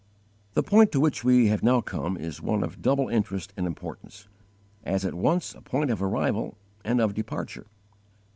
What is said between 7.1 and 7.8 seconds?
departure.